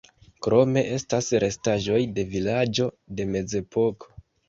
Krome, 0.45 0.83
estas 0.95 1.27
restaĵoj 1.45 2.01
de 2.17 2.27
vilaĝo 2.35 2.91
de 3.17 3.33
Mezepoko. 3.37 4.15